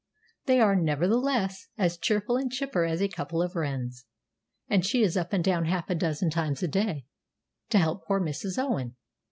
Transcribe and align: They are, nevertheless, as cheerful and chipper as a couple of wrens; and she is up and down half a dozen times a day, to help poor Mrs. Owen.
They 0.47 0.59
are, 0.59 0.75
nevertheless, 0.75 1.67
as 1.77 1.95
cheerful 1.99 2.35
and 2.35 2.51
chipper 2.51 2.85
as 2.85 3.03
a 3.03 3.07
couple 3.07 3.39
of 3.43 3.55
wrens; 3.55 4.07
and 4.67 4.83
she 4.83 5.03
is 5.03 5.15
up 5.15 5.31
and 5.31 5.43
down 5.43 5.65
half 5.65 5.91
a 5.91 5.95
dozen 5.95 6.31
times 6.31 6.63
a 6.63 6.67
day, 6.67 7.05
to 7.69 7.77
help 7.77 8.07
poor 8.07 8.19
Mrs. 8.19 8.57
Owen. 8.57 8.95